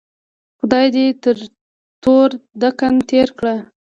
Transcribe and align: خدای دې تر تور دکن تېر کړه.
خدای 0.59 0.87
دې 0.95 1.05
تر 1.23 1.37
تور 2.03 2.29
دکن 2.61 2.95
تېر 3.09 3.27
کړه. 3.39 3.55